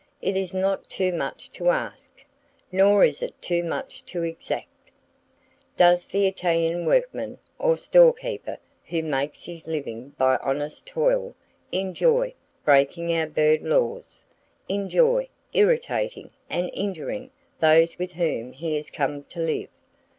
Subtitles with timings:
[0.19, 2.25] It is not too much to ask,
[2.71, 4.91] nor is it too much to exact.
[5.77, 11.35] Does the Italian workman, or store keeper who makes his living by honest toil
[11.71, 12.33] enjoy
[12.65, 14.23] breaking our bird laws,
[14.67, 17.29] enjoy irritating and injuring
[17.59, 19.69] those with whom he has come to live?